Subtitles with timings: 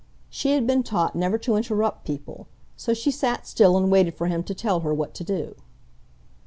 [0.31, 4.25] She had been taught never to interrupt people, so she sat still and waited for
[4.25, 5.53] him to tell her what to do.